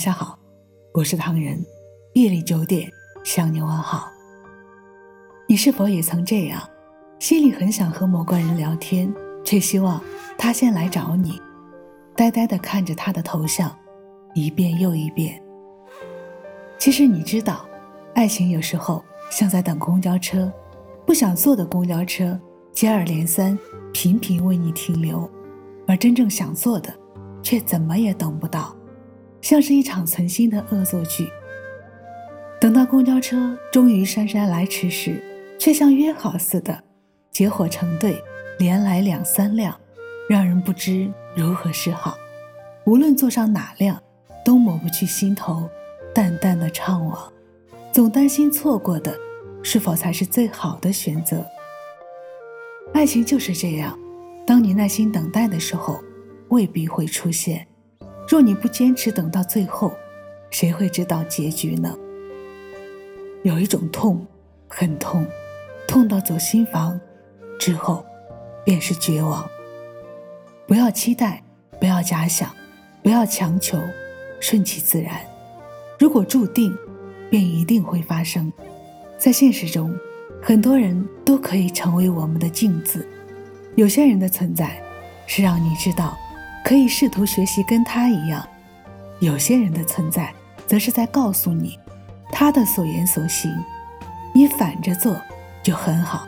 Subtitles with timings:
[0.00, 0.38] 晚上好，
[0.94, 1.62] 我是唐人。
[2.14, 2.90] 夜里九点
[3.22, 4.08] 向你问好。
[5.46, 6.58] 你是否也曾这样，
[7.18, 9.12] 心里很想和某个人聊天，
[9.44, 10.02] 却希望
[10.38, 11.38] 他先来找你，
[12.16, 13.70] 呆呆地看着他的头像，
[14.32, 15.38] 一遍又一遍。
[16.78, 17.66] 其实你知道，
[18.14, 20.50] 爱情有时候像在等公交车，
[21.04, 22.40] 不想坐的公交车
[22.72, 23.58] 接二连三，
[23.92, 25.30] 频频为你停留，
[25.86, 26.90] 而真正想坐的，
[27.42, 28.74] 却怎么也等不到。
[29.40, 31.28] 像是一场存心的恶作剧。
[32.60, 35.22] 等到公交车终于姗姗来迟时，
[35.58, 36.82] 却像约好似的，
[37.30, 38.22] 结伙成对，
[38.58, 39.74] 连来两三辆，
[40.28, 42.16] 让人不知如何是好。
[42.84, 44.02] 无论坐上哪辆，
[44.44, 45.68] 都抹不去心头
[46.14, 47.18] 淡淡的怅惘，
[47.92, 49.18] 总担心错过的
[49.62, 51.44] 是否才是最好的选择。
[52.92, 53.98] 爱情就是这样，
[54.46, 55.98] 当你耐心等待的时候，
[56.48, 57.66] 未必会出现。
[58.30, 59.92] 若你不坚持等到最后，
[60.52, 61.92] 谁会知道结局呢？
[63.42, 64.24] 有一种痛，
[64.68, 65.26] 很痛，
[65.88, 67.00] 痛到走心房，
[67.58, 68.06] 之后，
[68.64, 69.44] 便是绝望。
[70.64, 71.42] 不要期待，
[71.80, 72.48] 不要假想，
[73.02, 73.76] 不要强求，
[74.38, 75.20] 顺其自然。
[75.98, 76.72] 如果注定，
[77.28, 78.52] 便一定会发生。
[79.18, 79.92] 在现实中，
[80.40, 83.04] 很多人都可以成为我们的镜子。
[83.74, 84.80] 有些人的存在，
[85.26, 86.16] 是让你知道。
[86.64, 88.46] 可以试图学习跟他一样，
[89.20, 90.32] 有些人的存在，
[90.66, 91.78] 则是在告诉你，
[92.30, 93.50] 他的所言所行，
[94.34, 95.16] 你反着做
[95.62, 96.26] 就很好。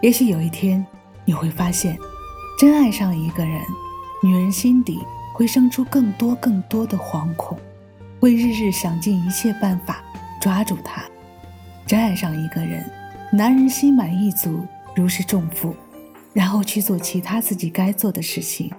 [0.00, 0.84] 也许有一天，
[1.24, 1.96] 你会发现，
[2.58, 3.60] 真爱上一个人，
[4.22, 4.98] 女人心底
[5.34, 7.58] 会生出更多更多的惶恐，
[8.20, 10.02] 会日日想尽一切办法
[10.40, 11.02] 抓住他。
[11.86, 12.88] 真爱上一个人，
[13.32, 15.74] 男人心满意足，如释重负，
[16.32, 18.72] 然后去做其他自己该做的事情。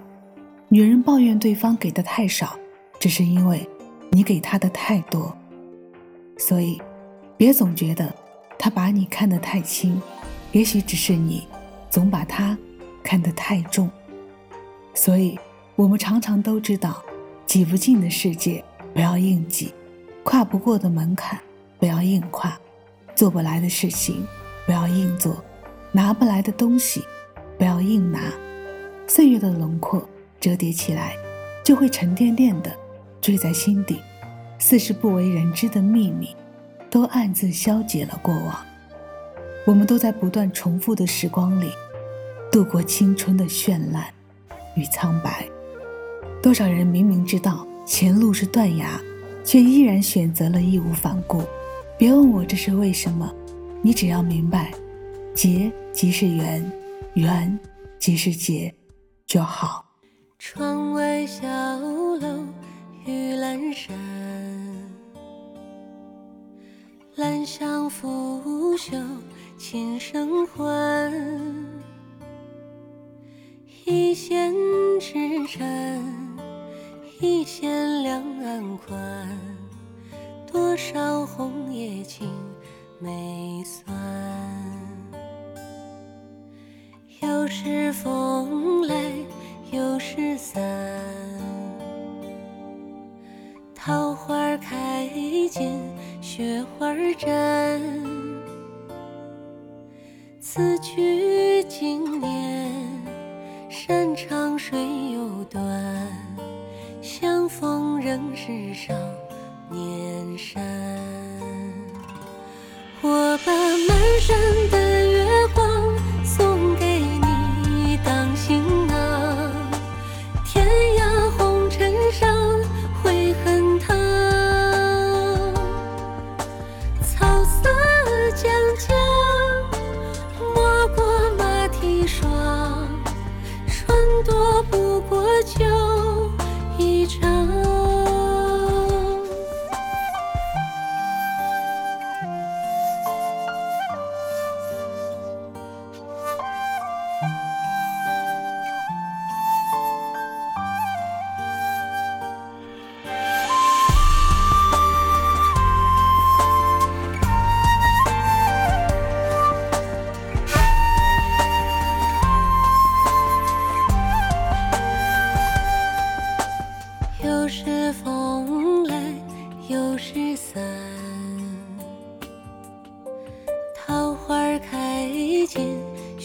[0.68, 2.58] 女人抱怨对方给的太少，
[2.98, 3.68] 只是因为
[4.10, 5.36] 你给她的太多。
[6.36, 6.80] 所以，
[7.36, 8.12] 别总觉得
[8.58, 10.00] 他把你看得太轻，
[10.50, 11.46] 也许只是你
[11.90, 12.58] 总把他
[13.04, 13.88] 看得太重。
[14.94, 15.38] 所以，
[15.76, 17.04] 我们常常都知道，
[17.46, 19.72] 挤不进的世界不要硬挤，
[20.24, 21.38] 跨不过的门槛
[21.78, 22.58] 不要硬跨，
[23.14, 24.26] 做不来的事情
[24.66, 25.36] 不要硬做，
[25.92, 27.04] 拿不来的东西
[27.56, 28.32] 不要硬拿。
[29.06, 30.02] 岁月的轮廓。
[30.44, 31.16] 折叠起来，
[31.64, 32.70] 就会沉甸甸的
[33.18, 33.98] 坠在心底，
[34.58, 36.36] 似是不为人知的秘密，
[36.90, 38.54] 都暗自消解了过往。
[39.66, 41.70] 我们都在不断重复的时光里，
[42.52, 44.04] 度过青春的绚烂
[44.76, 45.48] 与苍白。
[46.42, 49.00] 多少人明明知道前路是断崖，
[49.42, 51.42] 却依然选择了义无反顾。
[51.96, 53.34] 别问我这是为什么，
[53.80, 54.70] 你只要明白，
[55.34, 56.70] 结即是缘，
[57.14, 57.58] 缘
[57.98, 58.74] 即是结，
[59.24, 59.83] 就好。
[60.46, 62.44] 窗外小楼
[63.06, 63.96] 玉阑珊，
[67.16, 68.94] 兰香拂袖
[69.56, 71.10] 琴声唤，
[73.86, 74.52] 一线
[75.00, 76.04] 之缠，
[77.20, 79.26] 一线两岸宽，
[80.52, 82.30] 多少红叶青
[83.00, 83.96] 梅酸，
[87.22, 88.94] 又是风来。
[90.04, 90.62] 又是散，
[93.74, 95.08] 桃花开
[95.50, 95.80] 尽
[96.20, 97.80] 雪花绽。
[100.40, 101.13] 此去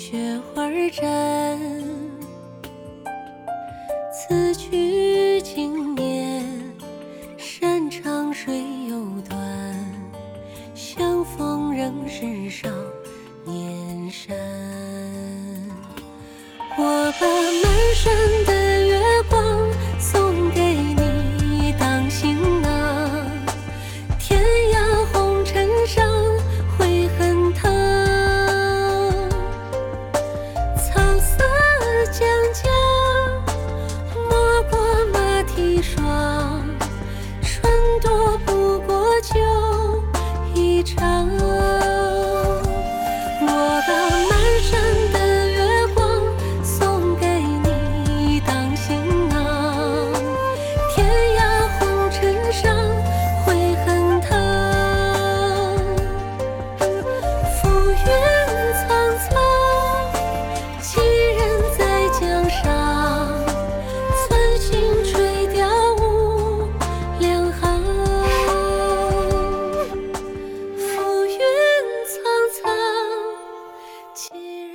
[0.10, 1.06] 雪花绽。
[4.12, 6.44] 此去经年，
[7.38, 9.40] 山长水又短，
[10.74, 12.68] 相逢仍是少
[13.46, 14.36] 年山。
[16.76, 18.12] 我把满山
[18.48, 18.59] 的。